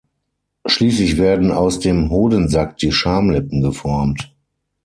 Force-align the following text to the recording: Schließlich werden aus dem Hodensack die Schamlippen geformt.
Schließlich 0.65 1.19
werden 1.19 1.51
aus 1.51 1.79
dem 1.79 2.09
Hodensack 2.09 2.75
die 2.77 2.91
Schamlippen 2.91 3.61
geformt. 3.61 4.33